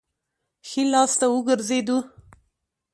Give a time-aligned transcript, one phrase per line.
[0.67, 1.97] ښي لاس ته وګرځېدو.